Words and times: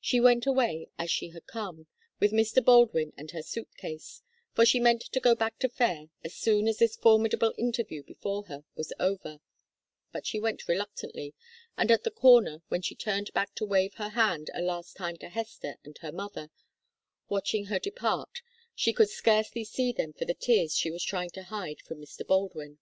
She 0.00 0.20
went 0.20 0.46
away 0.46 0.86
as 0.98 1.10
she 1.10 1.30
had 1.30 1.48
come, 1.48 1.88
with 2.20 2.30
Mr. 2.30 2.64
Baldwin 2.64 3.12
and 3.16 3.32
her 3.32 3.42
suit 3.42 3.76
case, 3.76 4.22
for 4.54 4.64
she 4.64 4.78
meant 4.78 5.00
to 5.10 5.18
go 5.18 5.34
back 5.34 5.58
to 5.58 5.68
Fayre 5.68 6.10
as 6.22 6.32
soon 6.36 6.68
as 6.68 6.78
this 6.78 6.94
formidable 6.94 7.52
interview 7.58 8.04
before 8.04 8.44
her 8.44 8.62
was 8.76 8.92
over, 9.00 9.40
but 10.12 10.28
she 10.28 10.38
went 10.38 10.68
reluctantly, 10.68 11.34
and 11.76 11.90
at 11.90 12.04
the 12.04 12.12
corner, 12.12 12.62
when 12.68 12.82
she 12.82 12.94
turned 12.94 13.32
back 13.32 13.52
to 13.56 13.66
wave 13.66 13.94
her 13.94 14.10
hand 14.10 14.48
a 14.54 14.62
last 14.62 14.96
time 14.96 15.16
to 15.16 15.28
Hester 15.28 15.76
and 15.82 15.98
her 15.98 16.12
mother, 16.12 16.50
watching 17.28 17.64
her 17.64 17.80
depart, 17.80 18.42
she 18.76 18.92
could 18.92 19.10
scarcely 19.10 19.64
see 19.64 19.90
them 19.90 20.12
for 20.12 20.24
the 20.24 20.34
tears 20.34 20.76
she 20.76 20.92
was 20.92 21.02
trying 21.02 21.30
to 21.30 21.42
hide 21.50 21.80
from 21.80 22.00
Mr. 22.00 22.24
Baldwin. 22.24 22.78